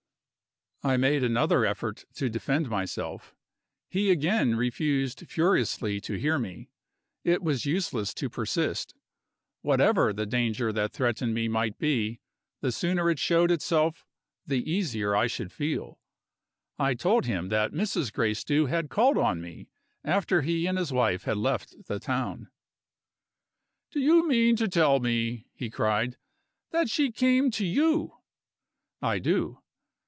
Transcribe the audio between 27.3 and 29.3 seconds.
to you?" "I